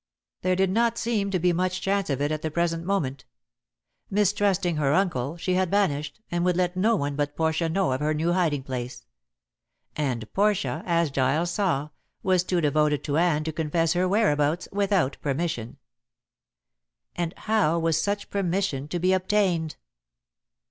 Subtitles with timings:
[0.41, 3.23] There did not seem to be much chance of it at the present moment.
[4.09, 7.99] Mistrusting her uncle, she had vanished, and would let no one but Portia know of
[7.99, 9.05] her new hiding place.
[9.95, 11.89] And Portia, as Giles saw,
[12.23, 15.77] was too devoted to Anne to confess her whereabouts without permission.
[17.15, 19.75] And how was such permission to be obtained?